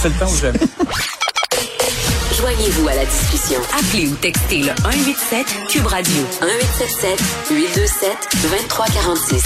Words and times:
C'est 0.00 0.10
le 0.10 0.14
temps 0.14 0.30
où 0.30 0.36
jamais. 0.36 0.60
Joignez-vous 2.38 2.88
à 2.88 2.94
la 2.94 3.04
discussion. 3.04 3.60
Appelez 3.76 4.06
ou 4.06 4.14
textez 4.14 4.58
le 4.58 4.72
187 4.82 5.46
Cube 5.68 5.86
Radio 5.86 6.22
1877 6.40 7.20
827 7.50 8.10
2346. 8.42 9.44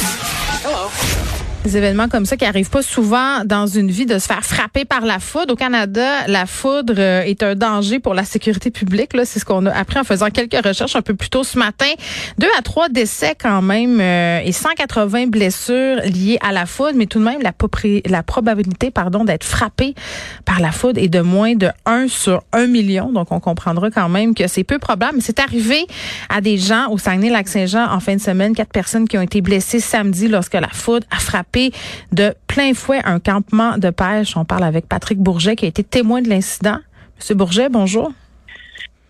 Hello. 0.64 1.41
Des 1.64 1.76
événements 1.76 2.08
comme 2.08 2.26
ça 2.26 2.36
qui 2.36 2.44
arrivent 2.44 2.70
pas 2.70 2.82
souvent 2.82 3.44
dans 3.44 3.68
une 3.68 3.88
vie 3.88 4.04
de 4.04 4.18
se 4.18 4.26
faire 4.26 4.44
frapper 4.44 4.84
par 4.84 5.02
la 5.02 5.20
foudre. 5.20 5.52
Au 5.52 5.56
Canada, 5.56 6.26
la 6.26 6.46
foudre 6.46 6.95
euh, 6.98 7.22
est 7.22 7.45
un 7.45 7.54
danger 7.54 8.00
pour 8.00 8.14
la 8.14 8.24
sécurité 8.24 8.72
publique. 8.72 9.14
Là, 9.14 9.24
c'est 9.24 9.38
ce 9.38 9.45
qu'on 9.45 9.66
a 9.66 9.70
appris 9.70 10.00
en 10.00 10.02
faisant 10.02 10.28
quelques 10.30 10.60
recherches 10.64 10.96
un 10.96 11.02
peu 11.02 11.14
plus 11.14 11.30
tôt 11.30 11.45
ce 11.45 11.56
matin. 11.56 11.86
Deux 12.36 12.48
à 12.59 12.62
trois 12.62 12.88
décès 12.88 13.36
quand 13.40 13.62
même 13.62 14.00
euh, 14.00 14.40
et 14.45 14.50
180 14.50 15.28
blessures 15.28 15.98
liées 16.04 16.36
à 16.42 16.50
la 16.50 16.66
foudre, 16.66 16.95
mais 16.96 17.06
tout 17.06 17.20
de 17.20 17.24
même 17.24 17.40
la, 17.40 18.22
probabilité, 18.24 18.90
pardon, 18.90 19.24
d'être 19.24 19.44
frappé 19.44 19.94
par 20.44 20.58
la 20.58 20.72
foudre 20.72 21.00
est 21.00 21.08
de 21.08 21.20
moins 21.20 21.54
de 21.54 21.68
1 21.86 22.08
sur 22.08 22.42
1 22.52 22.66
million. 22.66 23.12
Donc 23.12 23.30
on 23.30 23.38
comprendra 23.38 23.88
quand 23.92 24.09
même 24.09 24.34
que 24.34 24.48
c'est 24.48 24.65
peu 24.65 24.80
probable. 24.80 25.12
Mais 25.16 25.23
c'est 25.23 25.38
arrivé 25.38 25.87
à 26.29 26.40
des 26.40 26.59
gens 26.59 26.90
au 26.90 26.98
Saguenay-Lac-Saint-Jean 26.98 27.88
en 27.88 28.01
fin 28.01 28.16
de 28.16 28.20
semaine, 28.20 28.52
quatre 28.52 28.73
personnes 28.73 29.06
qui 29.06 29.16
ont 29.16 29.23
été 29.23 29.40
blessées 29.42 29.79
samedi 29.79 30.26
lorsque 30.26 30.54
la 30.54 30.68
foudre 30.68 31.06
a 31.12 31.20
frappé 31.20 31.52
de 32.12 32.34
plein 32.47 32.74
fouet 32.74 33.01
un 33.05 33.20
campement 33.20 33.79
de 33.79 33.91
pêche. 33.91 34.37
On 34.37 34.45
parle 34.45 34.65
avec 34.65 34.87
Patrick 34.88 35.19
Bourget 35.19 35.56
qui 35.56 35.65
a 35.65 35.69
été 35.69 35.84
témoin 35.84 36.23
de 36.23 36.29
l'incident. 36.29 36.79
Monsieur 37.19 37.34
Bourget, 37.34 37.69
bonjour. 37.69 38.12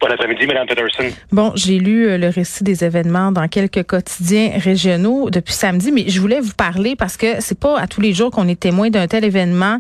Bon 0.01 0.09
après-midi, 0.11 0.49
Mme 0.49 0.67
Peterson. 0.67 1.05
Bon, 1.31 1.53
j'ai 1.55 1.79
lu 1.79 2.09
euh, 2.09 2.19
le 2.19 2.29
récit 2.29 2.65
des 2.65 2.83
événements 2.83 3.31
dans 3.31 3.47
quelques 3.47 3.85
quotidiens 3.85 4.51
régionaux 4.57 5.31
depuis 5.31 5.55
samedi, 5.55 5.93
mais 5.93 6.09
je 6.09 6.21
voulais 6.21 6.41
vous 6.41 6.55
parler 6.55 6.97
parce 6.97 7.17
que 7.17 7.41
c'est 7.41 7.59
pas 7.59 7.79
à 7.79 7.87
tous 7.87 8.01
les 8.01 8.13
jours 8.13 8.33
qu'on 8.33 8.49
est 8.49 8.59
témoin 8.59 8.91
d'un 8.91 9.07
tel 9.07 9.25
événement. 9.25 9.79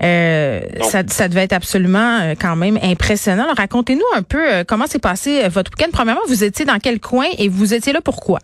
Euh, 0.00 0.60
ça, 0.82 1.02
ça, 1.08 1.26
devait 1.26 1.42
être 1.42 1.54
absolument 1.54 2.20
euh, 2.20 2.34
quand 2.40 2.54
même 2.54 2.78
impressionnant. 2.84 3.46
Racontez-nous 3.56 4.04
un 4.14 4.22
peu 4.22 4.62
comment 4.68 4.86
s'est 4.86 5.00
passé 5.00 5.48
votre 5.48 5.72
week-end. 5.72 5.90
Premièrement, 5.92 6.22
vous 6.28 6.44
étiez 6.44 6.64
dans 6.64 6.78
quel 6.78 7.00
coin 7.00 7.26
et 7.36 7.48
vous 7.48 7.74
étiez 7.74 7.92
là 7.92 8.00
pourquoi? 8.00 8.38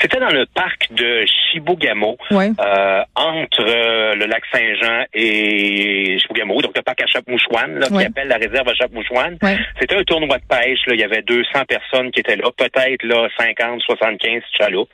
C'était 0.00 0.18
dans 0.18 0.30
le 0.30 0.46
parc 0.46 0.92
de 0.92 1.24
Chibougamau, 1.26 2.16
euh, 2.32 3.02
entre 3.14 3.60
euh, 3.60 4.14
le 4.14 4.26
lac 4.26 4.42
Saint-Jean 4.52 5.04
et 5.12 6.18
Chibougamau, 6.18 6.60
donc 6.60 6.76
le 6.76 6.82
parc 6.82 7.02
à 7.02 7.06
Chapmouchouane, 7.06 7.78
là, 7.78 7.86
qui 7.86 8.04
appelle 8.04 8.28
la 8.28 8.36
réserve 8.36 8.68
à 8.68 8.74
Chapmouchouane. 8.74 9.38
C'était 9.78 9.96
un 9.96 10.04
tournoi 10.04 10.38
de 10.38 10.44
pêche. 10.48 10.80
Là. 10.86 10.94
Il 10.94 11.00
y 11.00 11.04
avait 11.04 11.22
200 11.22 11.64
personnes 11.66 12.10
qui 12.10 12.20
étaient 12.20 12.36
là, 12.36 12.50
peut-être 12.56 13.02
là 13.04 13.28
50, 13.38 13.80
75 13.82 14.42
chaloupes. 14.58 14.90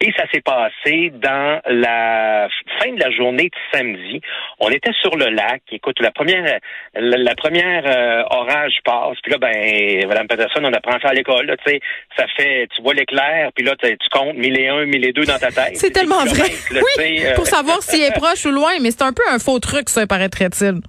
Et 0.00 0.12
ça 0.16 0.24
s'est 0.32 0.40
passé 0.42 1.12
dans 1.14 1.60
la 1.66 2.48
fin 2.78 2.92
de 2.92 3.00
la 3.00 3.10
journée 3.10 3.50
de 3.50 3.76
samedi. 3.78 4.20
On 4.58 4.70
était 4.70 4.92
sur 5.00 5.16
le 5.16 5.26
lac. 5.26 5.62
Écoute, 5.70 6.00
la 6.00 6.10
première, 6.10 6.58
la, 6.94 7.34
première 7.34 7.84
euh, 7.86 8.22
orage 8.30 8.78
passe. 8.84 9.16
Puis 9.22 9.32
là, 9.32 9.38
ben, 9.38 10.08
Mme 10.08 10.26
Peterson, 10.26 10.60
on 10.62 10.72
apprend 10.72 10.98
ça 11.00 11.08
à 11.08 11.14
l'école. 11.14 11.54
Tu 11.64 11.72
sais, 11.72 11.80
ça 12.16 12.26
fait, 12.36 12.68
tu 12.74 12.82
vois 12.82 12.94
l'éclair, 12.94 13.50
puis 13.54 13.64
là, 13.64 13.74
tu 13.80 13.96
comptes 14.10 14.36
mille 14.42 14.58
et 14.58 14.68
un, 14.68 14.84
mille 14.84 15.06
et 15.06 15.12
deux 15.12 15.24
dans 15.24 15.38
ta 15.38 15.50
tête. 15.50 15.76
C'est 15.76 15.90
tellement 15.90 16.24
vrai. 16.24 16.50
oui, 16.98 17.24
euh, 17.24 17.34
pour 17.34 17.46
savoir 17.46 17.82
s'il 17.82 18.02
est 18.02 18.12
proche 18.12 18.44
ou 18.44 18.50
loin, 18.50 18.72
mais 18.80 18.90
c'est 18.90 19.02
un 19.02 19.12
peu 19.12 19.22
un 19.30 19.38
faux 19.38 19.58
truc, 19.60 19.88
ça, 19.88 20.06
paraîtrait-il. 20.06 20.80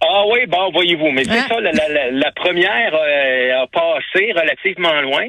Ah 0.00 0.24
oui, 0.30 0.46
bon, 0.46 0.70
voyez-vous. 0.72 1.10
Mais 1.10 1.24
c'est 1.24 1.38
hein? 1.38 1.46
ça, 1.48 1.60
la, 1.60 2.32
première 2.32 2.94
euh, 2.94 3.62
a 3.62 3.66
passé 3.66 4.32
relativement 4.32 5.00
loin. 5.00 5.26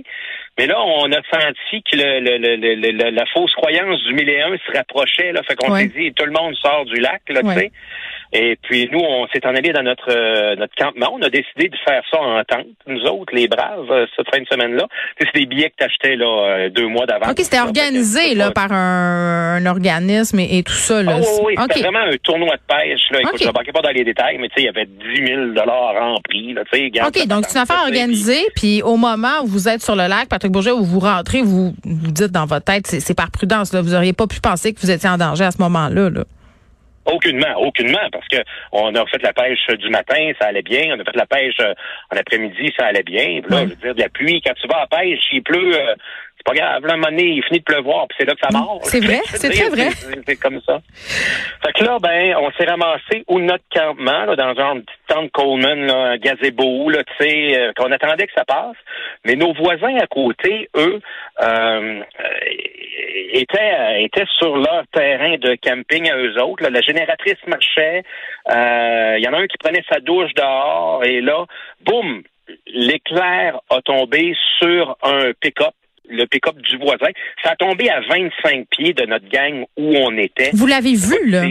Mais 0.57 0.67
là, 0.67 0.79
on 0.79 1.11
a 1.11 1.21
senti 1.31 1.81
que 1.89 1.95
le, 1.95 3.11
la 3.11 3.25
fausse 3.33 3.53
croyance 3.53 4.03
du 4.03 4.13
mille 4.13 4.29
et 4.29 4.41
un 4.41 4.55
se 4.57 4.77
rapprochait. 4.77 5.31
Là, 5.31 5.41
fait 5.43 5.55
qu'on 5.55 5.75
s'est 5.75 5.87
dit, 5.87 6.13
tout 6.13 6.25
le 6.25 6.31
monde 6.31 6.53
sort 6.55 6.85
du 6.85 6.99
lac, 6.99 7.21
là, 7.29 7.41
tu 7.41 7.59
sais. 7.59 7.71
Et 8.31 8.57
puis 8.61 8.87
nous, 8.91 8.99
on 8.99 9.27
s'est 9.27 9.45
en 9.45 9.55
allé 9.55 9.71
dans 9.71 9.81
notre 9.81 10.09
euh, 10.09 10.55
notre 10.55 10.75
campement. 10.75 11.09
On 11.13 11.21
a 11.23 11.29
décidé 11.29 11.67
de 11.67 11.75
faire 11.83 12.03
ça 12.11 12.19
en 12.19 12.43
tente, 12.43 12.67
nous 12.85 13.01
autres, 13.05 13.33
les 13.33 13.47
braves, 13.47 13.89
euh, 13.89 14.05
cette 14.15 14.29
fin 14.29 14.39
de 14.39 14.45
semaine-là. 14.45 14.85
C'est 15.19 15.33
des 15.33 15.47
billets 15.47 15.71
que 15.71 15.77
t'achetais 15.77 16.15
là 16.15 16.25
euh, 16.25 16.69
deux 16.69 16.87
mois 16.87 17.07
d'avant. 17.07 17.31
OK, 17.31 17.39
c'était 17.39 17.59
organisé 17.59 18.35
là, 18.35 18.51
par 18.51 18.71
un, 18.71 19.65
organisme 19.65 20.39
et, 20.39 20.61
tout 20.61 20.73
ça. 20.73 21.01
Là. 21.01 21.17
Oh, 21.19 21.41
oui, 21.45 21.55
c'était 21.59 21.81
vraiment 21.81 22.05
un 22.05 22.17
tournoi 22.21 22.55
de 22.55 22.61
pêche. 22.67 23.01
Là. 23.11 23.21
Écoute, 23.21 23.41
je 23.41 23.47
ne 23.47 23.51
pas 23.51 23.81
dans 23.81 23.89
les 23.89 24.03
détails, 24.03 24.37
mais 24.37 24.47
tu 24.49 24.55
sais, 24.55 24.61
il 24.61 24.65
y 24.65 24.69
avait 24.69 24.85
10 24.85 25.53
000 25.55 25.69
remplis. 25.99 26.53
Là, 26.53 26.61
OK, 27.07 27.27
donc 27.27 27.45
c'est 27.47 27.57
une 27.57 27.63
affaire 27.63 27.83
organisée. 27.83 28.45
Puis 28.55 28.83
au 28.83 28.95
moment 28.95 29.41
où 29.43 29.47
vous 29.47 29.67
êtes 29.67 29.81
sur 29.81 29.95
le 29.95 30.07
lac, 30.07 30.29
Patrick 30.29 30.51
Bourget, 30.51 30.71
où 30.71 30.83
vous 30.83 30.99
rentrez, 30.99 31.41
vous 31.41 31.73
vous 31.83 32.11
dites 32.11 32.31
dans 32.31 32.45
votre 32.45 32.65
tête, 32.65 32.85
c'est 32.85 33.15
par 33.15 33.31
prudence. 33.31 33.73
Là. 33.73 33.81
Vous 33.81 33.91
n'auriez 33.91 34.13
pas 34.13 34.27
pu 34.27 34.39
penser 34.39 34.73
que 34.73 34.79
vous 34.79 34.91
étiez 34.91 35.09
en 35.09 35.17
danger 35.17 35.45
à 35.45 35.51
ce 35.51 35.57
moment-là. 35.61 36.09
Là. 36.09 36.23
Aucunement, 37.05 37.55
aucunement, 37.57 38.09
parce 38.11 38.27
que 38.27 38.37
on 38.71 38.93
a 38.93 39.05
fait 39.07 39.21
la 39.23 39.33
pêche 39.33 39.65
du 39.77 39.89
matin, 39.89 40.31
ça 40.39 40.47
allait 40.47 40.61
bien. 40.61 40.95
On 40.95 40.99
a 40.99 41.03
fait 41.03 41.15
la 41.15 41.25
pêche 41.25 41.55
euh, 41.61 41.73
en 42.13 42.17
après-midi, 42.17 42.71
ça 42.77 42.87
allait 42.87 43.03
bien. 43.03 43.41
là, 43.49 43.63
je 43.63 43.69
veux 43.69 43.75
dire, 43.75 43.95
de 43.95 44.01
la 44.01 44.09
pluie, 44.09 44.41
quand 44.45 44.53
tu 44.61 44.67
vas 44.67 44.77
à 44.77 44.87
la 44.91 44.97
pêche, 44.97 45.23
il 45.31 45.41
pleut, 45.41 45.75
euh, 45.75 45.95
c'est 46.39 46.45
pas 46.45 46.53
grave. 46.53 46.85
Là, 46.85 46.93
un 46.93 46.97
moment 46.97 47.09
donné, 47.09 47.23
il 47.23 47.43
finit 47.43 47.59
de 47.59 47.63
pleuvoir, 47.63 48.07
puis 48.07 48.17
c'est 48.19 48.25
là 48.25 48.33
que 48.33 48.39
ça 48.41 48.57
mord. 48.57 48.79
C'est 48.83 49.03
vrai, 49.03 49.19
c'est 49.25 49.49
très 49.49 49.69
vrai. 49.69 49.89
C'est 50.25 50.35
comme 50.37 50.61
ça. 50.61 50.79
Fait 51.65 51.73
que 51.73 51.83
là, 51.83 51.97
ben, 52.01 52.35
on 52.37 52.51
s'est 52.51 52.65
ramassé 52.65 53.23
où 53.27 53.39
notre 53.39 53.63
campement, 53.73 54.25
là, 54.25 54.35
dans 54.35 54.57
un 54.57 54.79
petit 54.79 54.95
tente 55.07 55.31
Coleman, 55.31 55.85
là, 55.85 55.95
un 56.11 56.17
gazebo, 56.17 56.89
là, 56.89 57.03
tu 57.03 57.25
sais, 57.25 57.59
euh, 57.59 57.71
qu'on 57.75 57.91
attendait 57.91 58.27
que 58.27 58.33
ça 58.33 58.45
passe. 58.45 58.77
Mais 59.25 59.35
nos 59.35 59.53
voisins 59.53 59.97
à 59.97 60.07
côté, 60.07 60.69
eux, 60.77 61.01
euh, 61.41 62.01
étaient, 63.41 63.73
euh, 63.79 64.03
étaient 64.05 64.27
sur 64.37 64.57
leur 64.57 64.83
terrain 64.93 65.37
de 65.37 65.55
camping 65.61 66.09
à 66.09 66.17
eux 66.17 66.41
autres. 66.41 66.67
La 66.69 66.81
génératrice 66.81 67.37
marchait. 67.47 68.03
Euh, 68.51 69.15
il 69.17 69.23
y 69.23 69.27
en 69.27 69.33
a 69.33 69.37
un 69.39 69.47
qui 69.47 69.57
prenait 69.57 69.83
sa 69.91 69.99
douche 69.99 70.33
dehors 70.35 71.03
et 71.03 71.21
là, 71.21 71.45
boum, 71.85 72.23
l'éclair 72.67 73.59
a 73.69 73.81
tombé 73.81 74.35
sur 74.59 74.97
un 75.03 75.31
pick-up 75.39 75.73
le 76.11 76.25
pick-up 76.25 76.55
du 76.57 76.77
voisin. 76.77 77.11
Ça 77.43 77.51
a 77.51 77.55
tombé 77.55 77.87
à 77.89 78.01
25 78.01 78.67
pieds 78.71 78.93
de 78.93 79.05
notre 79.05 79.29
gang 79.29 79.63
où 79.77 79.95
on 79.95 80.17
était. 80.17 80.49
Vous 80.53 80.65
l'avez 80.65 80.95
vu, 80.95 81.29
là? 81.29 81.43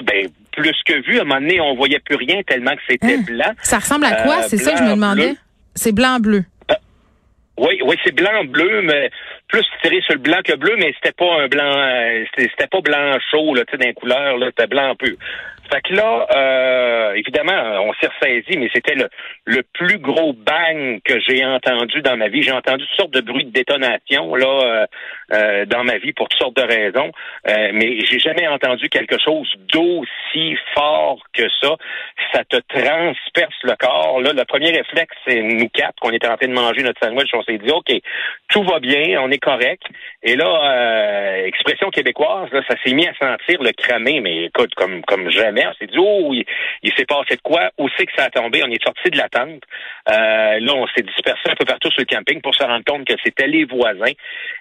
Ben, 0.00 0.28
plus 0.52 0.76
que 0.86 1.04
vu. 1.04 1.18
À 1.18 1.22
un 1.22 1.24
moment 1.24 1.40
donné, 1.40 1.60
on 1.60 1.74
voyait 1.74 1.98
plus 1.98 2.16
rien 2.16 2.42
tellement 2.46 2.72
que 2.76 2.82
c'était 2.88 3.14
hein? 3.14 3.24
blanc. 3.26 3.52
Ça 3.62 3.78
ressemble 3.78 4.04
à 4.04 4.22
quoi? 4.22 4.42
C'est 4.42 4.58
ça 4.58 4.72
que 4.72 4.78
je 4.78 4.84
me 4.84 4.94
demandais. 4.94 5.34
C'est 5.74 5.92
blanc-bleu. 5.92 6.44
Oui, 7.58 7.78
oui, 7.84 7.96
c'est 8.02 8.14
blanc-bleu, 8.14 8.82
mais 8.82 9.10
plus 9.48 9.64
tiré 9.82 10.00
sur 10.02 10.14
le 10.14 10.20
blanc 10.20 10.40
que 10.42 10.56
bleu, 10.56 10.74
mais 10.78 10.94
c'était 10.94 11.12
pas 11.12 11.42
un 11.42 11.48
blanc, 11.48 11.76
euh, 11.76 12.24
c'était 12.34 12.66
pas 12.66 12.80
blanc 12.80 13.18
chaud, 13.30 13.54
là, 13.54 13.64
tu 13.66 13.72
sais, 13.72 13.78
d'un 13.78 13.92
couleur, 13.92 14.38
là, 14.38 14.46
c'était 14.46 14.66
blanc 14.66 14.94
peu. 14.98 15.16
Fait 15.72 15.80
que 15.80 15.94
là, 15.94 16.26
euh, 16.36 17.14
évidemment, 17.14 17.80
on 17.86 17.94
s'est 17.94 18.08
ressaisi, 18.08 18.58
mais 18.58 18.68
c'était 18.74 18.94
le, 18.94 19.08
le 19.46 19.62
plus 19.72 19.98
gros 19.98 20.34
bang 20.34 21.00
que 21.02 21.18
j'ai 21.26 21.42
entendu 21.46 22.02
dans 22.02 22.16
ma 22.18 22.28
vie. 22.28 22.42
J'ai 22.42 22.52
entendu 22.52 22.84
toutes 22.86 22.96
sortes 22.96 23.14
de 23.14 23.22
bruits 23.22 23.46
de 23.46 23.52
détonation 23.52 24.34
là 24.34 24.46
euh, 24.46 24.86
euh 25.32 25.64
dans 25.64 25.84
ma 25.84 25.96
vie 25.96 26.12
pour 26.12 26.28
toutes 26.28 26.38
sortes 26.38 26.56
de 26.56 26.62
raisons, 26.62 27.10
euh, 27.48 27.70
mais 27.72 28.00
j'ai 28.04 28.18
jamais 28.18 28.46
entendu 28.48 28.90
quelque 28.90 29.16
chose 29.18 29.50
d'aussi 29.72 30.56
fort 30.74 31.22
que 31.32 31.48
ça. 31.62 31.76
Ça 32.34 32.44
te 32.44 32.56
transperce 32.68 33.54
le 33.62 33.74
corps. 33.76 34.20
Là, 34.20 34.32
le 34.34 34.44
premier 34.44 34.72
réflexe, 34.72 35.16
c'est 35.26 35.40
nous 35.40 35.68
quatre 35.70 35.98
qu'on 36.00 36.10
était 36.10 36.28
en 36.28 36.36
train 36.36 36.48
de 36.48 36.52
manger 36.52 36.82
notre 36.82 37.00
sandwich. 37.02 37.30
On 37.32 37.42
s'est 37.44 37.58
dit, 37.58 37.70
ok, 37.70 37.92
tout 38.48 38.62
va 38.64 38.78
bien, 38.78 39.22
on 39.22 39.30
est 39.30 39.38
correct. 39.38 39.84
Et 40.22 40.36
là, 40.36 40.46
euh, 40.46 41.46
expression 41.46 41.88
québécoise, 41.90 42.50
là, 42.52 42.60
ça 42.68 42.74
s'est 42.84 42.92
mis 42.92 43.06
à 43.06 43.14
sentir 43.14 43.62
le 43.62 43.72
cramé, 43.72 44.20
mais 44.20 44.44
écoute, 44.44 44.74
comme 44.74 45.02
comme 45.02 45.30
jamais 45.30 45.61
on 45.68 45.74
s'est 45.74 45.86
dit, 45.86 45.98
oh, 45.98 46.32
il, 46.34 46.92
s'est 46.96 47.04
passé 47.04 47.36
de 47.36 47.40
quoi? 47.42 47.70
Où 47.78 47.88
c'est 47.96 48.06
que 48.06 48.12
ça 48.16 48.24
a 48.24 48.30
tombé? 48.30 48.62
On 48.64 48.70
est 48.70 48.82
sorti 48.82 49.10
de 49.10 49.18
la 49.18 49.28
tente. 49.28 49.62
Euh, 50.08 50.60
là, 50.60 50.74
on 50.74 50.86
s'est 50.88 51.02
dispersé 51.02 51.42
un 51.48 51.54
peu 51.54 51.64
partout 51.64 51.90
sur 51.90 52.00
le 52.00 52.16
camping 52.16 52.40
pour 52.40 52.54
se 52.54 52.62
rendre 52.62 52.84
compte 52.84 53.06
que 53.06 53.14
c'était 53.24 53.46
les 53.46 53.64
voisins. 53.64 54.12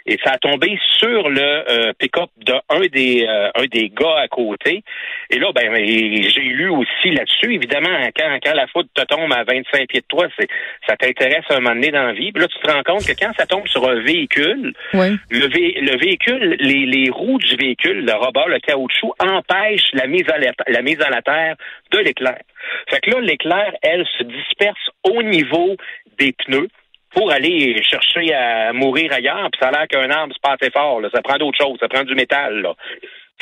Et 0.06 0.17
ça 0.23 0.31
a 0.34 0.38
tombé 0.38 0.78
sur 0.97 1.29
le 1.29 1.41
euh, 1.69 1.94
pick-up 1.97 2.29
d'un 2.38 2.62
des, 2.91 3.25
euh, 3.28 3.50
un 3.56 3.66
des 3.66 3.89
gars 3.89 4.19
à 4.19 4.28
côté. 4.28 4.84
Et 5.29 5.39
là, 5.39 5.51
ben, 5.53 5.73
j'ai 5.75 6.41
lu 6.41 6.69
aussi 6.69 7.12
là-dessus. 7.12 7.53
Évidemment, 7.53 7.97
quand, 8.15 8.38
quand 8.44 8.53
la 8.53 8.68
foudre 8.68 8.89
te 8.94 9.03
tombe 9.03 9.31
à 9.33 9.44
25 9.44 9.88
pieds 9.88 10.01
de 10.01 10.06
toi, 10.07 10.27
c'est, 10.38 10.48
ça 10.88 10.95
t'intéresse 10.95 11.45
un 11.50 11.59
moment 11.59 11.75
donné 11.75 11.92
dans 11.92 12.03
la 12.03 12.13
vie. 12.13 12.31
Puis 12.31 12.42
là, 12.42 12.48
tu 12.48 12.59
te 12.59 12.71
rends 12.71 12.83
compte 12.83 13.06
que 13.06 13.13
quand 13.13 13.31
ça 13.38 13.45
tombe 13.45 13.68
sur 13.68 13.88
un 13.88 14.00
véhicule, 14.01 14.74
le, 14.94 15.12
le 15.30 15.98
véhicule, 15.98 16.57
les, 16.59 16.86
les 16.86 17.09
roues 17.09 17.39
du 17.39 17.56
véhicule, 17.56 18.06
le 18.06 18.13
rebord, 18.13 18.48
le 18.48 18.59
caoutchouc, 18.59 19.13
empêchent 19.19 19.92
la 19.94 20.07
mise 20.07 20.25
à 20.30 20.38
mise 20.81 21.01
à 21.01 21.10
la 21.10 21.22
terre 21.22 21.56
de 21.92 22.00
l'éclair. 22.00 22.42
Fait 22.89 23.00
que 23.00 23.12
là, 23.12 23.19
l'éclair, 23.19 23.74
elle, 23.81 24.06
se 24.18 24.24
disperse 24.24 24.89
au 25.04 25.22
niveau 25.24 25.75
des 26.18 26.33
pneus 26.33 26.68
pour 27.13 27.31
aller 27.31 27.81
chercher 27.83 28.33
à 28.33 28.74
mourir 28.74 29.12
ailleurs, 29.12 29.50
puis 29.51 29.60
ça 29.62 29.68
a 29.68 29.72
l'air 29.72 29.88
qu'un 29.88 30.10
arbre, 30.10 30.33
c'est 30.33 30.42
pas 30.42 30.69
fort, 30.72 31.01
là. 31.01 31.10
ça 31.13 31.22
prend 31.22 31.38
d'autres 31.38 31.62
choses, 31.62 31.78
ça 31.80 31.89
prend 31.89 32.04
du 32.04 32.16
métal. 32.16 32.62
Là. 32.62 32.74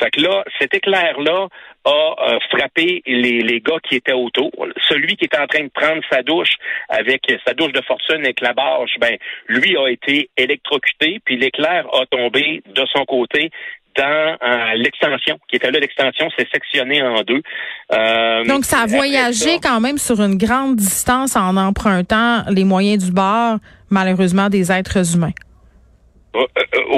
Fait 0.00 0.10
que 0.10 0.20
là, 0.22 0.44
cet 0.58 0.74
éclair-là 0.74 1.48
a 1.84 1.90
euh, 1.90 2.38
frappé 2.50 3.02
les, 3.06 3.42
les 3.42 3.60
gars 3.60 3.78
qui 3.86 3.96
étaient 3.96 4.14
autour. 4.14 4.50
Celui 4.88 5.16
qui 5.16 5.26
était 5.26 5.38
en 5.38 5.46
train 5.46 5.64
de 5.64 5.70
prendre 5.72 6.02
sa 6.10 6.22
douche 6.22 6.54
avec 6.88 7.20
sa 7.46 7.52
douche 7.52 7.72
de 7.72 7.82
fortune 7.82 8.24
avec 8.24 8.40
la 8.40 8.54
bâche, 8.54 8.96
ben 8.98 9.16
lui 9.46 9.76
a 9.76 9.88
été 9.88 10.30
électrocuté, 10.36 11.20
puis 11.24 11.36
l'éclair 11.36 11.86
a 11.94 12.06
tombé 12.06 12.62
de 12.66 12.84
son 12.94 13.04
côté 13.04 13.50
dans 13.96 14.36
euh, 14.42 14.74
l'extension, 14.76 15.38
qui 15.48 15.56
était 15.56 15.70
là, 15.70 15.80
l'extension 15.80 16.30
s'est 16.36 16.48
sectionnée 16.52 17.02
en 17.02 17.22
deux. 17.22 17.42
Euh, 17.92 18.44
Donc, 18.44 18.64
ça 18.64 18.80
a 18.80 18.86
voyagé 18.86 19.58
quand 19.62 19.80
même 19.80 19.98
sur 19.98 20.20
une 20.20 20.36
grande 20.36 20.76
distance 20.76 21.36
en 21.36 21.56
empruntant 21.56 22.44
les 22.50 22.64
moyens 22.64 23.04
du 23.04 23.12
bord, 23.12 23.56
malheureusement, 23.90 24.48
des 24.48 24.70
êtres 24.70 25.14
humains. 25.14 25.32
Euh, 26.36 26.46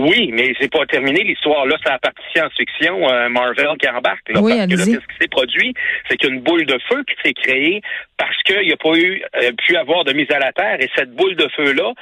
oui, 0.00 0.31
mais 0.31 0.53
c'est 0.61 0.71
pas 0.71 0.85
terminé 0.85 1.23
l'histoire. 1.25 1.65
Là, 1.65 1.77
c'est 1.83 1.89
la 1.89 1.99
partie 1.99 2.23
science-fiction 2.35 3.00
Marvel 3.31 3.79
qui 3.81 3.88
embarque. 3.88 4.29
Là, 4.29 4.43
oui, 4.43 4.53
parce 4.59 4.67
que 4.67 4.77
là, 4.77 4.85
ce 4.85 4.91
qui 4.91 5.19
s'est 5.23 5.29
produit, 5.29 5.75
c'est 6.09 6.19
qu'une 6.19 6.41
boule 6.41 6.67
de 6.67 6.79
feu 6.91 7.03
qui 7.09 7.15
s'est 7.25 7.33
créée 7.33 7.81
parce 8.19 8.37
qu'il 8.43 8.67
n'y 8.67 8.73
a 8.73 8.77
pas 8.77 8.95
eu 8.95 9.23
pu 9.67 9.77
avoir 9.77 10.05
de 10.05 10.12
mise 10.12 10.31
à 10.31 10.38
la 10.38 10.53
terre. 10.53 10.77
Et 10.81 10.91
cette 10.95 11.15
boule 11.15 11.35
de 11.37 11.49
feu-là, 11.56 11.93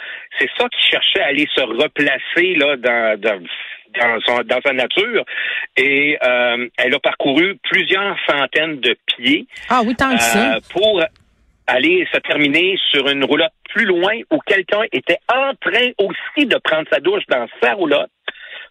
c'est 0.41 0.51
ça 0.59 0.69
qui 0.69 0.91
cherchait 0.91 1.21
à 1.21 1.27
aller 1.27 1.49
se 1.55 1.61
replacer 1.61 2.57
là 2.57 2.77
dans, 2.77 3.21
dans 3.21 3.41
dans, 3.95 4.61
sa 4.65 4.73
nature. 4.73 5.25
Et 5.77 6.19
euh, 6.23 6.69
elle 6.77 6.95
a 6.95 6.99
parcouru 6.99 7.57
plusieurs 7.63 8.17
centaines 8.29 8.81
de 8.81 8.97
pieds. 9.07 9.47
Ah 9.69 9.83
oui, 9.85 9.95
tant 9.95 10.15
que 10.15 10.23
ça. 10.23 10.57
Euh, 10.57 10.61
pour 10.71 11.03
aller 11.67 12.07
se 12.13 12.19
terminer 12.19 12.77
sur 12.91 13.09
une 13.09 13.25
roulotte 13.25 13.53
plus 13.69 13.85
loin 13.85 14.15
où 14.31 14.39
quelqu'un 14.47 14.83
était 14.93 15.19
en 15.33 15.53
train 15.61 15.91
aussi 15.99 16.47
de 16.47 16.59
prendre 16.59 16.87
sa 16.93 16.99
douche 17.01 17.23
dans 17.29 17.47
sa 17.63 17.75
roulotte 17.75 18.11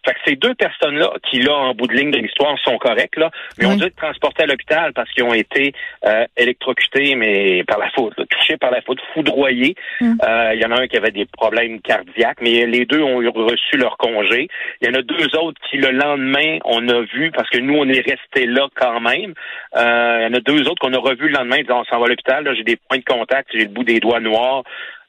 fait 0.04 0.14
que 0.14 0.20
ces 0.26 0.36
deux 0.36 0.54
personnes-là, 0.54 1.12
qui 1.28 1.40
là, 1.40 1.54
en 1.54 1.74
bout 1.74 1.86
de 1.86 1.94
ligne 1.94 2.10
de 2.10 2.18
l'histoire, 2.18 2.58
sont 2.60 2.78
correctes, 2.78 3.16
là, 3.16 3.30
mais 3.58 3.66
ont 3.66 3.76
dû 3.76 3.84
être 3.84 3.96
transportées 3.96 4.44
à 4.44 4.46
l'hôpital 4.46 4.92
parce 4.92 5.10
qu'ils 5.10 5.24
ont 5.24 5.34
été 5.34 5.72
euh, 6.06 6.24
électrocutés, 6.36 7.14
mais 7.14 7.64
par 7.64 7.78
la 7.78 7.90
foudre, 7.90 8.24
touchés 8.28 8.56
par 8.56 8.70
la 8.70 8.80
foudre, 8.82 9.02
foudroyés. 9.14 9.74
Mm. 10.00 10.14
Euh, 10.22 10.54
il 10.54 10.60
y 10.60 10.64
en 10.64 10.72
a 10.72 10.80
un 10.80 10.86
qui 10.86 10.96
avait 10.96 11.10
des 11.10 11.26
problèmes 11.26 11.80
cardiaques, 11.80 12.38
mais 12.40 12.66
les 12.66 12.86
deux 12.86 13.02
ont 13.02 13.18
reçu 13.18 13.76
leur 13.76 13.96
congé. 13.96 14.48
Il 14.80 14.88
y 14.88 14.90
en 14.90 14.98
a 14.98 15.02
deux 15.02 15.36
autres 15.36 15.60
qui, 15.68 15.76
le 15.76 15.90
lendemain, 15.90 16.58
on 16.64 16.88
a 16.88 17.00
vu, 17.02 17.30
parce 17.32 17.48
que 17.50 17.58
nous, 17.58 17.74
on 17.74 17.88
est 17.88 18.00
restés 18.00 18.46
là 18.46 18.68
quand 18.74 19.00
même. 19.00 19.34
Euh, 19.76 20.18
il 20.20 20.22
y 20.24 20.26
en 20.26 20.34
a 20.34 20.40
deux 20.40 20.68
autres 20.68 20.80
qu'on 20.80 20.94
a 20.94 20.98
revus 20.98 21.28
le 21.28 21.34
lendemain, 21.34 21.58
disant, 21.58 21.80
on 21.80 21.84
s'en 21.84 21.98
va 21.98 22.06
à 22.06 22.08
l'hôpital, 22.08 22.48
j'ai 22.56 22.64
des 22.64 22.76
points 22.76 22.98
de 22.98 23.04
contact, 23.04 23.50
j'ai 23.52 23.64
le 23.64 23.68
bout 23.68 23.84
des 23.84 24.00
doigts 24.00 24.20
noirs. 24.20 24.64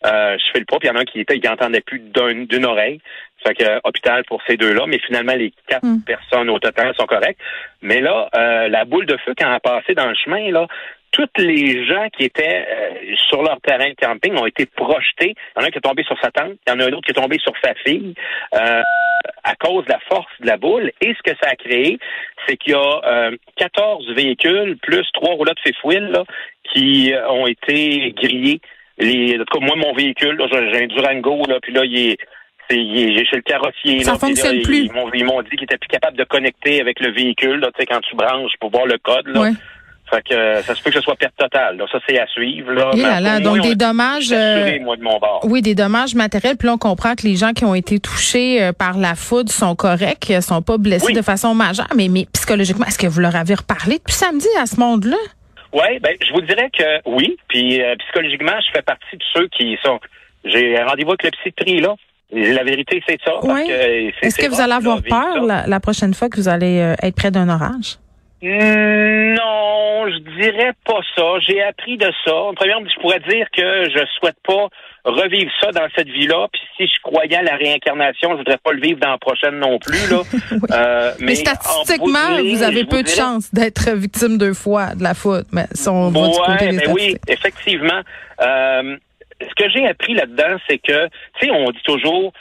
Euh, 0.06 0.38
je 0.38 0.52
fais 0.52 0.60
le 0.60 0.66
puis 0.66 0.80
il 0.84 0.88
y 0.88 0.90
en 0.90 0.96
a 0.96 1.02
un 1.02 1.06
qui 1.06 1.20
était, 1.20 1.38
il 1.38 1.48
entendait 1.48 1.82
plus 1.82 2.00
d'une 2.00 2.66
oreille. 2.66 3.00
Fait 3.46 3.56
que 3.56 3.64
euh, 3.64 3.80
hôpital 3.84 4.24
pour 4.26 4.42
ces 4.48 4.58
deux-là, 4.58 4.86
mais 4.88 5.00
finalement 5.00 5.34
les 5.34 5.52
quatre 5.68 5.86
hmm. 5.86 6.04
personnes 6.06 6.50
au 6.50 6.60
total 6.60 6.94
sont 6.98 7.06
correctes. 7.06 7.40
Mais 7.82 8.00
là, 8.00 8.30
euh, 8.36 8.68
la 8.68 8.86
boule 8.86 9.06
de 9.06 9.18
feu 9.18 9.34
quand 9.38 9.48
elle 9.48 9.54
a 9.54 9.60
passé 9.60 9.94
dans 9.96 10.08
le 10.08 10.16
chemin, 10.16 10.52
là, 10.52 10.68
toutes 11.12 11.38
les 11.40 11.86
gens 11.86 12.08
qui 12.16 12.24
étaient 12.24 12.68
euh, 12.70 13.16
sur 13.28 13.42
leur 13.42 13.60
terrain 13.62 13.90
de 13.90 13.96
camping 13.96 14.38
ont 14.38 14.46
été 14.46 14.66
projetés. 14.66 15.34
Il 15.36 15.60
y 15.60 15.60
en 15.60 15.64
a 15.64 15.68
un 15.68 15.70
qui 15.72 15.80
est 15.80 15.82
tombé 15.82 16.04
sur 16.04 16.18
sa 16.22 16.32
tante, 16.32 16.54
il 16.68 16.72
y 16.72 16.74
en 16.74 16.80
a 16.80 16.86
un 16.86 16.94
autre 16.94 17.02
qui 17.02 17.12
est 17.12 17.22
tombé 17.22 17.38
sur 17.40 17.54
sa 17.64 17.74
fille 17.74 18.14
à 19.44 19.56
cause 19.56 19.86
de 19.86 19.92
la 19.92 20.00
force 20.08 20.32
de 20.40 20.48
la 20.48 20.58
boule. 20.58 20.92
Et 21.02 21.14
ce 21.14 21.32
que 21.32 21.36
ça 21.42 21.50
a 21.50 21.56
créé, 21.56 21.98
c'est 22.48 22.58
qu'il 22.58 22.74
y 22.74 22.76
a 22.76 23.32
14 23.58 24.14
véhicules 24.14 24.78
plus 24.78 25.06
trois 25.14 25.34
roulettes 25.34 25.58
de 25.66 25.72
fifouille 25.72 26.12
qui 26.72 27.14
ont 27.28 27.48
été 27.48 28.14
grillés. 28.16 28.62
Les, 29.02 29.36
en 29.36 29.44
tout 29.44 29.60
cas, 29.60 29.66
moi, 29.66 29.76
mon 29.76 29.94
véhicule, 29.94 30.40
j'ai 30.52 30.84
un 30.84 30.88
Durango, 30.88 31.44
là, 31.48 31.60
puis 31.62 31.74
là, 31.74 31.84
il 31.84 32.12
est 32.12 32.18
j'ai 32.70 33.26
chez 33.26 33.36
le 33.36 33.42
carrossier. 33.42 34.04
Ça 34.04 34.16
fonctionne 34.16 34.62
plus. 34.62 34.90
Ils 35.14 35.26
m'ont 35.26 35.42
dit 35.42 35.50
qu'ils 35.52 35.64
étaient 35.64 35.78
plus 35.78 35.90
capables 35.90 36.18
de 36.18 36.24
connecter 36.24 36.82
avec 36.82 37.00
le 37.00 37.12
véhicule, 37.12 37.60
là, 37.60 37.70
quand 37.78 38.00
tu 38.02 38.16
branches 38.16 38.54
pour 38.60 38.72
voir 38.72 38.86
le 38.86 38.98
code. 38.98 39.28
Là. 39.28 39.52
Fait 40.10 40.22
que 40.24 40.34
euh, 40.34 40.62
ça 40.64 40.76
se 40.76 40.84
peut 40.84 40.90
que 40.90 40.98
ce 40.98 41.02
soit 41.02 41.16
perte 41.16 41.36
totale. 41.38 41.82
ça, 41.90 41.98
c'est 42.06 42.20
à 42.20 42.28
suivre. 42.28 42.74
Là. 42.74 43.40
donc 43.40 43.62
des 43.62 43.76
dommages. 43.76 44.32
Euh, 44.34 44.78
moi, 44.82 44.98
de 44.98 45.04
mon 45.04 45.18
bord. 45.20 45.40
Oui, 45.46 45.62
des 45.62 45.74
dommages 45.74 46.16
matériels. 46.16 46.58
Puis 46.58 46.68
là, 46.68 46.74
on 46.74 46.78
comprend 46.78 47.16
que 47.16 47.24
les 47.24 47.38
gens 47.38 47.54
qui 47.54 47.64
ont 47.64 47.76
été 47.76 48.00
touchés 48.00 48.62
euh, 48.62 48.74
par 48.74 48.98
la 48.98 49.16
foudre 49.16 49.52
sont 49.52 49.74
corrects, 49.74 50.30
ne 50.30 50.42
sont 50.42 50.62
pas 50.62 50.78
blessés 50.78 51.14
de 51.14 51.22
façon 51.22 51.54
majeure. 51.56 51.88
Mais, 51.96 52.10
mais 52.10 52.26
psychologiquement, 52.34 52.86
est-ce 52.88 53.00
que 53.00 53.08
vous 53.08 53.22
leur 53.22 53.38
avez 53.38 53.56
reparlé 53.56 54.00
depuis 54.00 54.14
samedi 54.14 54.48
à 54.62 54.66
ce 54.66 54.78
monde-là? 54.82 55.18
Oui, 55.74 56.00
ben 56.00 56.16
je 56.26 56.34
vous 56.34 56.42
dirais 56.42 56.70
que 56.72 57.10
oui. 57.10 57.38
Puis 57.48 57.82
psychologiquement, 58.00 58.60
je 58.66 58.72
fais 58.72 58.82
partie 58.82 59.18
de 59.18 59.24
ceux 59.34 59.48
qui 59.48 59.78
sont. 59.84 60.00
J'ai 60.44 60.82
rendez-vous 60.82 61.12
avec 61.12 61.24
le 61.24 61.52
psy 61.64 61.80
là. 61.80 61.96
La 62.34 62.64
vérité, 62.64 63.04
c'est 63.06 63.20
ça. 63.26 63.34
Est-ce 64.22 64.38
que 64.38 64.48
vous 64.48 64.62
allez 64.62 64.74
avoir 64.74 65.02
peur 65.02 65.44
la, 65.44 65.80
prochaine 65.80 66.14
fois 66.14 66.30
que 66.30 66.38
vous 66.38 66.48
allez 66.48 66.80
euh, 66.80 66.96
être 67.02 67.16
près 67.16 67.30
d'un 67.30 67.50
orage? 67.50 67.98
Non, 68.44 70.08
je 70.08 70.18
dirais 70.42 70.74
pas 70.84 71.00
ça. 71.16 71.40
J'ai 71.40 71.62
appris 71.62 71.98
de 71.98 72.12
ça. 72.26 72.36
En 72.36 72.54
première, 72.56 72.80
je 72.80 73.00
pourrais 73.00 73.20
dire 73.20 73.46
que 73.56 73.90
je 73.90 74.04
souhaite 74.20 74.38
pas 74.44 74.68
revivre 75.04 75.52
ça 75.62 75.72
dans 75.72 75.88
cette 75.96 76.08
vie-là. 76.08 76.48
Puis 76.52 76.62
si 76.76 76.88
je 76.88 77.02
croyais 77.04 77.36
à 77.36 77.44
la 77.44 77.56
réincarnation, 77.56 78.32
je 78.32 78.38
voudrais 78.38 78.58
pas 78.58 78.72
le 78.72 78.82
vivre 78.82 79.00
dans 79.00 79.12
la 79.12 79.18
prochaine 79.20 79.60
non 79.60 79.78
plus. 79.80 80.10
Là. 80.10 80.22
Euh, 80.72 81.12
mais, 81.20 81.36
statistiquement, 81.36 82.42
vous 82.44 82.64
avez 82.64 82.86
peu 82.86 83.04
de 83.04 83.08
chances 83.08 83.54
d'être 83.54 83.92
victime 83.92 84.38
deux 84.38 84.54
fois 84.54 84.96
de 84.96 85.04
la 85.04 85.14
faute. 85.14 85.48
Mais 85.52 85.66
si 85.74 85.90
on 85.90 86.12
mais 86.12 86.88
oui, 86.88 87.18
effectivement. 87.28 88.02
Euh, 88.42 88.98
ce 89.42 89.56
que 89.56 89.70
j'ai 89.70 89.88
appris 89.88 90.14
là-dedans, 90.14 90.58
c'est 90.68 90.78
que, 90.78 91.08
tu 91.40 91.48
sais, 91.48 91.52
on 91.52 91.72
dit 91.72 91.82
toujours 91.84 92.32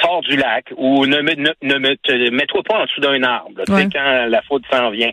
sors 0.00 0.22
du 0.22 0.36
lac 0.36 0.72
ou 0.76 1.06
ne, 1.06 1.20
ne, 1.20 1.78
ne 1.78 1.94
te 1.94 2.30
mets-toi 2.30 2.62
pas 2.62 2.80
en 2.80 2.84
dessous 2.84 3.00
d'un 3.00 3.22
arbre, 3.22 3.62
tu 3.66 3.74
sais, 3.74 3.88
quand 3.92 4.26
la 4.28 4.42
faute 4.42 4.62
s'en 4.70 4.90
vient. 4.90 5.10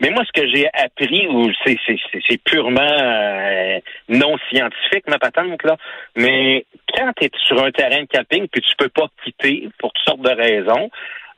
Mais 0.00 0.10
moi, 0.10 0.24
ce 0.24 0.40
que 0.40 0.46
j'ai 0.48 0.68
appris, 0.74 1.26
ou 1.26 1.50
c'est 1.64 2.42
purement 2.44 2.80
euh, 2.82 3.78
non 4.08 4.36
scientifique, 4.50 5.08
ma 5.08 5.18
patente, 5.18 5.62
là, 5.64 5.76
mais 6.16 6.66
quand 6.94 7.12
tu 7.16 7.24
es 7.24 7.30
sur 7.46 7.62
un 7.62 7.70
terrain 7.70 8.02
de 8.02 8.08
camping 8.12 8.46
puis 8.48 8.60
tu 8.60 8.76
peux 8.76 8.90
pas 8.90 9.06
quitter 9.24 9.68
pour 9.78 9.92
toutes 9.92 10.04
sortes 10.04 10.20
de 10.20 10.30
raisons, 10.30 10.90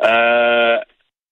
euh, 0.03 0.79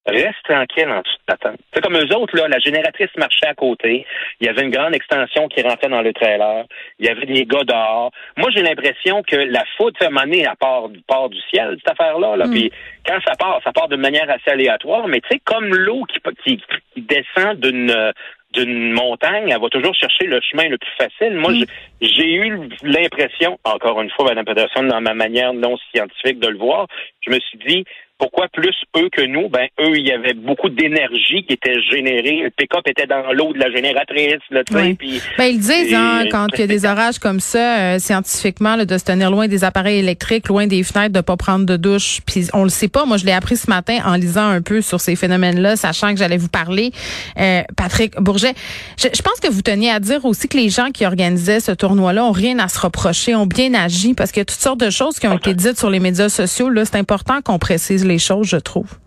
Reste 0.06 0.42
tranquille 0.44 0.88
en 0.88 1.00
dessous 1.00 1.16
de 1.28 1.34
tente. 1.34 1.60
C'est 1.74 1.82
comme 1.82 1.96
eux 1.96 2.16
autres, 2.16 2.36
là, 2.36 2.46
la 2.46 2.60
génératrice 2.60 3.10
marchait 3.16 3.48
à 3.48 3.54
côté. 3.54 4.06
Il 4.40 4.46
y 4.46 4.48
avait 4.48 4.62
une 4.62 4.70
grande 4.70 4.94
extension 4.94 5.48
qui 5.48 5.62
rentrait 5.62 5.88
dans 5.88 6.02
le 6.02 6.12
trailer. 6.12 6.64
Il 7.00 7.06
y 7.06 7.08
avait 7.08 7.26
des 7.26 7.44
gars 7.44 7.64
dehors. 7.64 8.12
Moi, 8.36 8.50
j'ai 8.54 8.62
l'impression 8.62 9.22
que 9.24 9.34
la 9.34 9.64
faute, 9.76 10.00
à 10.00 10.06
un 10.06 10.10
moment 10.10 10.22
donné, 10.22 10.46
part, 10.60 10.84
part 11.08 11.28
du 11.28 11.40
ciel, 11.50 11.76
cette 11.78 11.90
affaire-là. 11.90 12.36
Là. 12.36 12.46
Mm. 12.46 12.50
Puis 12.50 12.72
quand 13.04 13.18
ça 13.26 13.34
part, 13.36 13.60
ça 13.64 13.72
part 13.72 13.88
de 13.88 13.96
manière 13.96 14.30
assez 14.30 14.50
aléatoire. 14.50 15.08
Mais 15.08 15.20
tu 15.20 15.28
sais, 15.32 15.40
comme 15.44 15.74
l'eau 15.74 16.04
qui, 16.04 16.20
qui, 16.44 17.02
descend 17.02 17.58
d'une 17.58 18.12
d'une 18.52 18.92
montagne, 18.92 19.50
elle 19.50 19.60
va 19.60 19.68
toujours 19.68 19.94
chercher 19.94 20.24
le 20.24 20.40
chemin 20.40 20.68
le 20.68 20.78
plus 20.78 20.92
facile. 20.96 21.34
Moi, 21.36 21.52
mm. 21.52 21.64
j'ai 22.00 22.32
eu 22.32 22.68
l'impression, 22.82 23.58
encore 23.64 24.00
une 24.00 24.10
fois, 24.10 24.26
Mme 24.26 24.44
Peterson, 24.46 24.84
dans 24.84 25.00
ma 25.00 25.14
manière 25.14 25.52
non 25.52 25.76
scientifique 25.92 26.38
de 26.38 26.48
le 26.48 26.56
voir, 26.56 26.86
je 27.20 27.30
me 27.30 27.38
suis 27.40 27.58
dit, 27.66 27.84
pourquoi 28.18 28.48
plus 28.48 28.74
eux 28.96 29.08
que 29.10 29.22
nous? 29.22 29.48
Ben, 29.48 29.66
eux, 29.80 29.96
il 29.96 30.06
y 30.06 30.12
avait 30.12 30.32
beaucoup 30.32 30.68
d'énergie 30.68 31.44
qui 31.46 31.52
était 31.52 31.80
générée. 31.90 32.42
Le 32.44 32.50
pick-up 32.50 32.82
était 32.86 33.06
dans 33.06 33.32
l'eau 33.32 33.52
de 33.52 33.58
la 33.58 33.70
génératrice, 33.70 34.40
là, 34.50 34.64
tu 34.64 34.74
sais. 34.74 34.96
Ben, 35.36 35.44
ils 35.44 35.58
disent, 35.58 35.94
hein, 35.94 36.24
quand 36.30 36.46
il 36.54 36.60
y 36.60 36.62
a 36.62 36.66
des 36.66 36.86
orages 36.86 37.18
comme 37.18 37.40
ça, 37.40 37.78
euh, 37.78 37.98
scientifiquement, 37.98 38.76
de 38.76 38.98
se 38.98 39.04
tenir 39.04 39.30
loin 39.30 39.48
des 39.48 39.64
appareils 39.64 39.98
électriques, 39.98 40.48
loin 40.48 40.66
des 40.66 40.82
fenêtres, 40.82 41.12
de 41.12 41.20
pas 41.20 41.36
prendre 41.36 41.66
de 41.66 41.76
douche. 41.76 42.20
Puis 42.26 42.48
on 42.54 42.62
le 42.62 42.70
sait 42.70 42.88
pas. 42.88 43.04
Moi, 43.04 43.18
je 43.18 43.26
l'ai 43.26 43.32
appris 43.32 43.56
ce 43.56 43.68
matin 43.68 43.98
en 44.04 44.14
lisant 44.14 44.48
un 44.48 44.62
peu 44.62 44.80
sur 44.80 45.00
ces 45.00 45.16
phénomènes-là, 45.16 45.76
sachant 45.76 46.12
que 46.12 46.18
j'allais 46.18 46.38
vous 46.38 46.48
parler. 46.48 46.92
Euh, 47.38 47.62
Patrick 47.76 48.18
Bourget, 48.18 48.54
je, 48.98 49.08
je, 49.14 49.22
pense 49.22 49.40
que 49.40 49.48
vous 49.48 49.62
teniez 49.62 49.90
à 49.90 50.00
dire 50.00 50.24
aussi 50.24 50.48
que 50.48 50.56
les 50.56 50.70
gens 50.70 50.90
qui 50.90 51.04
organisaient 51.04 51.60
ce 51.60 51.72
tournoi-là 51.72 52.24
ont 52.24 52.32
rien 52.32 52.58
à 52.58 52.68
se 52.68 52.78
reprocher, 52.78 53.34
ont 53.34 53.46
bien 53.46 53.74
agi, 53.74 54.14
parce 54.14 54.32
qu'il 54.32 54.40
y 54.40 54.42
a 54.42 54.46
toutes 54.46 54.60
sortes 54.60 54.80
de 54.80 54.90
choses 54.90 55.18
qui 55.18 55.26
ont 55.26 55.36
été 55.36 55.52
dites 55.52 55.78
sur 55.78 55.90
les 55.90 56.00
médias 56.00 56.28
sociaux. 56.28 56.70
Là, 56.70 56.84
c'est 56.84 56.96
important 56.96 57.42
qu'on 57.42 57.58
précise 57.58 58.05
les 58.06 58.18
choses, 58.18 58.48
je 58.48 58.56
trouve. 58.56 58.98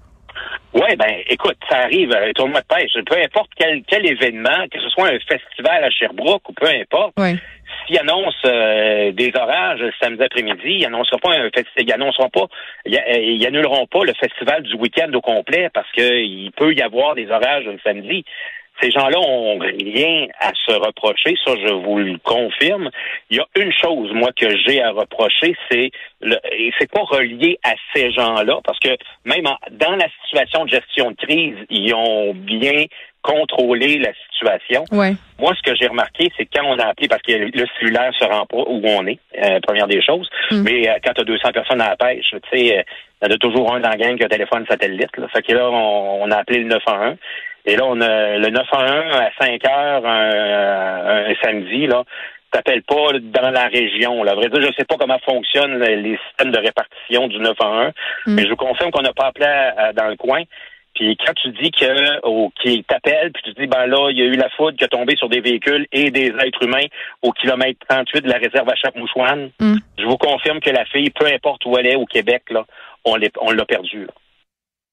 Oui, 0.73 0.95
ben 0.97 1.15
écoute, 1.27 1.57
ça 1.67 1.79
arrive, 1.79 2.13
un 2.13 2.31
tournoi 2.33 2.61
de 2.61 2.67
pêche, 2.67 2.91
peu 3.05 3.17
importe 3.17 3.49
quel, 3.57 3.81
quel 3.87 4.05
événement, 4.05 4.67
que 4.71 4.79
ce 4.79 4.87
soit 4.89 5.07
un 5.07 5.19
festival 5.19 5.83
à 5.83 5.89
Sherbrooke 5.89 6.47
ou 6.47 6.53
peu 6.53 6.67
importe, 6.67 7.15
s'il 7.87 7.97
annonce 7.97 8.35
euh, 8.45 9.11
des 9.11 9.31
orages 9.35 9.81
samedi 9.99 10.23
après-midi, 10.23 10.77
ils 10.79 10.85
annonceront 10.85 11.17
pas 11.17 11.31
un 11.31 11.49
ils 11.77 11.91
annonceront 11.91 12.29
pas, 12.29 12.45
ils, 12.85 13.47
annuleront 13.47 13.87
pas 13.87 14.03
le 14.03 14.13
festival 14.13 14.61
du 14.61 14.75
week-end 14.75 15.11
au 15.13 15.21
complet 15.21 15.69
parce 15.73 15.91
qu'il 15.91 16.51
peut 16.55 16.73
y 16.73 16.81
avoir 16.83 17.15
des 17.15 17.31
orages 17.31 17.65
le 17.65 17.79
samedi. 17.83 18.23
Ces 18.81 18.91
gens-là 18.91 19.19
ont 19.19 19.59
rien 19.59 20.27
à 20.39 20.51
se 20.53 20.71
reprocher, 20.71 21.35
ça 21.43 21.53
je 21.55 21.73
vous 21.73 21.97
le 21.97 22.17
confirme. 22.23 22.89
Il 23.29 23.37
y 23.37 23.39
a 23.39 23.45
une 23.55 23.73
chose, 23.73 24.11
moi, 24.13 24.29
que 24.35 24.47
j'ai 24.65 24.81
à 24.81 24.91
reprocher, 24.91 25.55
c'est 25.69 25.91
le, 26.21 26.37
et 26.51 26.71
c'est 26.79 26.91
pas 26.91 27.03
relié 27.03 27.59
à 27.63 27.73
ces 27.93 28.11
gens-là, 28.11 28.59
parce 28.63 28.79
que 28.79 28.89
même 29.25 29.45
dans 29.71 29.95
la 29.95 30.07
situation 30.23 30.65
de 30.65 30.69
gestion 30.69 31.11
de 31.11 31.15
crise, 31.15 31.57
ils 31.69 31.93
ont 31.93 32.33
bien 32.33 32.85
contrôlé 33.21 33.97
la 33.97 34.11
situation. 34.31 34.85
Ouais. 34.91 35.13
Moi, 35.39 35.53
ce 35.55 35.69
que 35.69 35.75
j'ai 35.75 35.87
remarqué, 35.87 36.31
c'est 36.37 36.45
quand 36.45 36.63
on 36.65 36.79
a 36.79 36.85
appelé, 36.85 37.07
parce 37.07 37.21
que 37.21 37.33
le 37.33 37.65
cellulaire 37.77 38.13
se 38.17 38.25
rend 38.25 38.45
pas 38.45 38.57
où 38.57 38.81
on 38.83 39.05
est, 39.07 39.19
euh, 39.41 39.59
première 39.61 39.87
des 39.87 40.01
choses, 40.01 40.29
mm. 40.51 40.61
mais 40.63 40.89
euh, 40.89 40.93
quand 41.03 41.13
tu 41.13 41.21
as 41.21 41.25
200 41.25 41.51
personnes 41.51 41.81
à 41.81 41.89
la 41.89 41.95
pêche, 41.97 42.29
tu 42.31 42.39
sais, 42.57 42.77
euh, 42.77 42.83
il 43.21 43.27
y 43.27 43.31
en 43.31 43.35
a 43.35 43.37
toujours 43.37 43.73
un 43.73 43.81
dans 43.81 43.89
la 43.89 43.97
gang 43.97 44.15
qui 44.15 44.23
a 44.23 44.27
un 44.27 44.29
téléphone 44.29 44.65
satellite. 44.69 45.17
Là. 45.17 45.27
Fait 45.27 45.41
que 45.41 45.51
là, 45.51 45.69
on, 45.69 46.23
on 46.23 46.31
a 46.31 46.37
appelé 46.37 46.59
le 46.59 46.69
911. 46.69 47.17
Et 47.65 47.75
là, 47.75 47.83
on 47.85 47.99
a 48.01 48.37
le 48.37 48.49
911 48.49 49.15
à 49.15 49.29
5 49.39 49.65
heures 49.65 50.05
un, 50.05 51.29
un, 51.29 51.35
samedi, 51.43 51.87
là. 51.87 52.03
t'appelles 52.51 52.83
pas 52.83 53.11
dans 53.21 53.51
la 53.51 53.67
région. 53.67 54.23
Là. 54.23 54.31
À 54.31 54.35
vrai 54.35 54.49
dire, 54.49 54.61
je 54.61 54.73
sais 54.77 54.85
pas 54.85 54.95
comment 54.97 55.19
fonctionnent 55.19 55.79
les 55.79 56.17
systèmes 56.27 56.51
de 56.51 56.59
répartition 56.59 57.27
du 57.27 57.37
911, 57.39 57.91
mm. 58.25 58.33
mais 58.33 58.43
je 58.43 58.49
vous 58.49 58.55
confirme 58.55 58.91
qu'on 58.91 59.01
n'a 59.01 59.13
pas 59.13 59.27
appelé 59.27 59.45
dans 59.95 60.07
le 60.07 60.15
coin. 60.15 60.43
Puis 60.95 61.15
quand 61.17 61.33
tu 61.33 61.49
dis 61.51 61.71
que 61.71 62.25
au 62.25 62.51
qui 62.61 62.83
t'appelle, 62.83 63.31
puis 63.31 63.43
tu 63.43 63.53
dis 63.53 63.67
ben 63.67 63.85
là, 63.85 64.09
il 64.11 64.17
y 64.17 64.21
a 64.21 64.25
eu 64.25 64.35
la 64.35 64.49
foudre 64.49 64.77
qui 64.77 64.83
a 64.83 64.87
tombé 64.87 65.15
sur 65.15 65.29
des 65.29 65.39
véhicules 65.39 65.85
et 65.91 66.11
des 66.11 66.27
êtres 66.27 66.63
humains 66.63 66.87
au 67.21 67.31
kilomètre 67.31 67.79
38 67.87 68.21
de 68.21 68.29
la 68.29 68.37
réserve 68.37 68.67
à 68.69 68.75
Chapmouchouane, 68.75 69.51
mm. 69.59 69.75
je 69.97 70.05
vous 70.05 70.17
confirme 70.17 70.59
que 70.59 70.71
la 70.71 70.85
fille, 70.85 71.11
peu 71.11 71.27
importe 71.27 71.65
où 71.65 71.77
elle 71.77 71.87
est 71.87 71.95
au 71.95 72.05
Québec, 72.05 72.43
là, 72.49 72.65
on 73.05 73.15
l'a 73.15 73.65
perdue. 73.65 74.07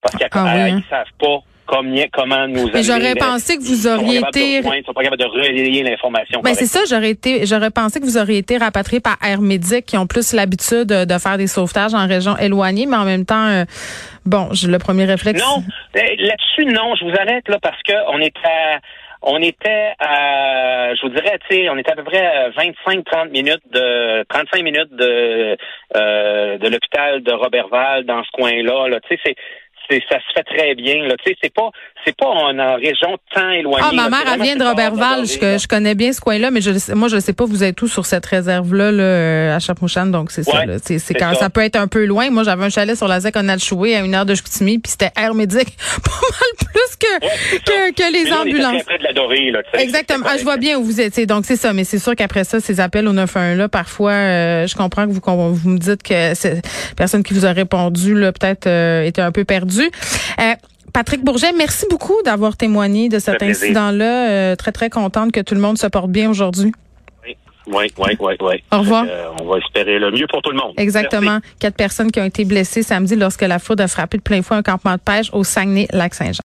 Parce 0.03 0.17
qu'ils 0.17 0.29
ah, 0.31 0.45
hein? 0.47 0.81
savent 0.89 1.13
pas 1.19 1.41
comment 1.67 2.49
nous 2.49 2.71
Mais 2.73 2.83
j'aurais 2.83 3.15
pensé 3.15 3.57
que 3.57 3.63
vous 3.63 3.87
auriez 3.87 4.19
été. 4.19 4.59
Ils 4.59 4.85
sont 4.85 4.93
pas 4.93 5.03
capables 5.03 5.23
de 5.23 5.27
relayer 5.27 5.83
l'information. 5.83 6.41
Ben 6.43 6.55
c'est 6.55 6.67
ça, 6.67 6.81
j'aurais 6.89 7.11
été, 7.11 7.47
j'aurais 7.47 7.71
pensé 7.71 8.01
que 8.01 8.05
vous 8.05 8.19
auriez 8.19 8.39
été 8.39 8.57
rapatrié 8.57 9.01
par 9.01 9.17
Air 9.23 9.41
Médic 9.41 9.87
qui 9.87 9.97
ont 9.97 10.07
plus 10.07 10.33
l'habitude 10.33 10.87
de, 10.87 11.19
faire 11.19 11.39
des 11.39 11.47
sauvetages 11.47 11.95
en 11.95 12.07
région 12.07 12.37
éloignée, 12.37 12.87
mais 12.87 12.97
en 12.97 13.05
même 13.05 13.25
temps, 13.25 13.47
euh, 13.49 13.65
bon, 14.25 14.49
j'ai 14.53 14.69
le 14.69 14.79
premier 14.79 15.05
réflexe. 15.05 15.43
Non, 15.43 15.63
eh, 15.95 16.17
là-dessus, 16.17 16.67
non, 16.67 16.95
je 16.95 17.05
vous 17.05 17.17
arrête 17.19 17.49
là 17.49 17.59
parce 17.61 17.83
que 17.83 17.95
on 18.09 18.21
était 18.21 18.81
on 19.29 19.43
était 19.43 19.93
à, 19.99 20.95
je 20.95 21.03
vous 21.03 21.09
dirais, 21.09 21.39
tu 21.49 21.57
sais, 21.57 21.69
on 21.69 21.77
était 21.77 21.93
à 21.93 21.97
peu 21.97 22.05
près 22.05 22.51
25-30 22.51 23.31
minutes 23.31 23.63
de, 23.73 24.25
35 24.29 24.63
minutes 24.63 24.93
de, 24.93 25.57
euh, 25.97 26.59
de 26.59 26.69
l'hôpital 26.69 27.23
de 27.23 27.33
Robertval 27.33 28.05
dans 28.05 28.23
ce 28.23 28.31
coin-là. 28.33 28.89
Là. 28.89 29.01
Tu 29.01 29.17
sais, 29.17 29.21
c'est, 29.25 29.35
ça 29.89 30.19
se 30.21 30.33
fait 30.35 30.45
très 30.45 30.75
bien. 30.75 31.07
Là. 31.07 31.17
Tu 31.19 31.31
sais, 31.31 31.39
c'est 31.43 31.55
pas, 31.55 31.71
c'est 32.05 32.17
pas 32.17 32.27
en, 32.27 32.77
région 32.77 33.17
tant 33.35 33.51
éloignée. 33.51 33.87
Ah, 33.91 33.95
ma 33.95 34.09
mère, 34.09 34.25
elle 34.33 34.43
vient 34.43 34.57
de 34.57 34.65
Robertval. 34.65 35.27
Je, 35.27 35.59
je, 35.59 35.67
connais 35.67 35.95
bien 35.95 36.13
ce 36.13 36.21
coin-là, 36.21 36.51
mais 36.51 36.61
je, 36.61 36.95
moi, 36.95 37.09
je 37.09 37.19
sais 37.19 37.33
pas, 37.33 37.45
vous 37.45 37.65
êtes 37.65 37.81
où 37.83 37.89
sur 37.89 38.07
cette 38.07 38.27
réserve-là, 38.27 38.93
là, 38.93 39.57
à 39.57 39.59
Chapmouchan, 39.59 40.07
donc 40.07 40.31
c'est 40.31 40.43
ça. 40.43 40.63
C'est, 40.83 41.15
quand 41.15 41.35
ça. 41.35 41.51
peut 41.51 41.63
être 41.63 41.77
un 41.77 41.89
peu 41.89 42.05
loin. 42.05 42.31
Moi, 42.31 42.45
j'avais 42.45 42.65
un 42.65 42.71
chalet 42.71 42.97
sur 42.97 43.09
la 43.09 43.21
ZEC 43.21 43.37
en 43.37 43.49
Alchoué 43.49 43.97
à 43.97 44.01
une 44.01 44.15
heure 44.15 44.27
de 44.27 44.35
Chicoutimi, 44.35 44.79
puis 44.79 44.91
c'était 44.91 45.11
air 45.17 45.35
médic 45.35 45.77
pas 46.05 46.11
mal 46.11 46.73
plus 46.73 46.97
que, 46.97 47.59
que, 47.59 47.93
que, 47.93 48.13
les 48.13 48.33
ambulances. 48.33 48.83
Près 48.85 48.99
de 48.99 49.05
la 49.05 49.13
Dorée, 49.13 49.51
là, 49.51 49.61
Exactement. 49.75 50.27
Ah, 50.29 50.37
je 50.39 50.45
vois 50.45 50.57
bien 50.57 50.79
où 50.79 50.85
vous 50.85 51.01
étiez. 51.01 51.27
Donc, 51.27 51.45
c'est 51.45 51.57
ça. 51.57 51.73
Mais 51.73 51.85
c'est 51.85 51.99
sûr 51.99 52.15
qu'après 52.15 52.45
ça, 52.45 52.61
ces 52.61 52.81
appels 52.81 53.09
au 53.09 53.13
911 53.13 53.57
là, 53.57 53.69
parfois, 53.69 54.13
euh, 54.13 54.67
je 54.67 54.75
comprends 54.75 55.07
que 55.07 55.13
vous, 55.13 55.55
vous 55.55 55.71
me 55.71 55.79
dites 55.79 56.03
que 56.03 56.35
c'est 56.35 56.63
personne 56.97 57.23
qui 57.23 57.35
vous 57.35 57.47
a 57.47 57.53
répondu, 57.53 58.15
là, 58.15 58.33
peut-être 58.33 58.67
euh, 58.67 59.03
était 59.03 59.23
un 59.23 59.33
peu 59.33 59.45
perdu. 59.45 59.91
Euh, 60.41 60.55
Patrick 60.97 61.23
Bourget, 61.23 61.53
merci 61.53 61.85
beaucoup 61.91 62.23
d'avoir 62.25 62.57
témoigné 62.57 63.11
de 63.11 63.19
cet 63.19 63.43
incident-là. 63.43 64.31
Euh, 64.31 64.57
très, 64.57 64.73
très 64.73 64.89
contente 64.89 65.31
que 65.31 65.41
tout 65.41 65.55
le 65.55 65.61
monde 65.61 65.77
se 65.77 65.87
porte 65.89 66.09
bien 66.09 66.31
aujourd'hui. 66.31 66.73
Oui, 67.67 67.93
oui, 67.99 68.17
oui, 68.19 68.35
oui. 68.41 68.63
Au 68.73 68.79
revoir. 68.79 69.05
on 69.39 69.45
va 69.45 69.59
espérer 69.59 69.99
le 69.99 70.11
mieux 70.11 70.27
pour 70.27 70.41
tout 70.41 70.53
le 70.53 70.57
monde. 70.57 70.73
Exactement. 70.79 71.41
Quatre 71.59 71.77
personnes 71.77 72.11
qui 72.11 72.19
ont 72.19 72.25
été 72.25 72.47
blessées 72.47 72.83
samedi 72.83 73.15
lorsque 73.15 73.43
la 73.43 73.59
foudre 73.59 73.83
a 73.83 73.89
frappé 73.89 74.17
de 74.17 74.23
plein 74.23 74.41
fouet 74.41 74.57
un 74.57 74.63
campement 74.63 74.95
de 74.95 75.01
pêche 75.01 75.29
au 75.35 75.45
Saguenay-Lac-Saint-Jean. 75.45 76.33